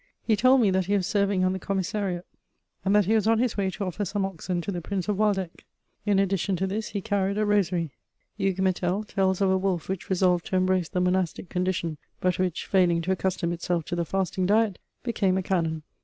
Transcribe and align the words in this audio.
He 0.23 0.35
told 0.35 0.61
me 0.61 0.71
that 0.71 0.87
he 0.87 0.95
was 0.97 1.05
serving 1.05 1.45
on 1.45 1.53
the 1.53 1.59
commissariat, 1.59 2.25
and 2.83 2.95
that 2.95 3.05
he 3.05 3.13
was 3.13 3.27
on 3.27 3.37
his 3.37 3.55
way 3.55 3.69
to 3.69 3.83
offer 3.83 4.03
some 4.03 4.25
oxen 4.25 4.59
to 4.61 4.71
the 4.71 4.81
Prince 4.81 5.07
of 5.07 5.15
Waldeck. 5.19 5.63
In 6.07 6.17
addition 6.17 6.55
to 6.55 6.65
this, 6.65 6.87
he 6.89 7.01
carried 7.01 7.37
a 7.37 7.45
rosary. 7.45 7.91
Hugues 8.35 8.61
Métel 8.61 9.05
tells 9.07 9.41
of 9.41 9.51
a 9.51 9.57
wolf 9.59 9.87
which 9.87 10.09
resolved 10.09 10.47
to 10.47 10.55
embrace 10.55 10.89
the 10.89 11.01
monastic 11.01 11.49
condition, 11.49 11.99
but 12.19 12.39
which, 12.39 12.65
failing 12.65 13.03
to 13.03 13.11
accustom 13.11 13.53
itself 13.53 13.85
to 13.85 13.95
the 13.95 14.03
fasting 14.03 14.47
diet, 14.47 14.79
became 15.03 15.37
a 15.37 15.43
canon. 15.43 15.83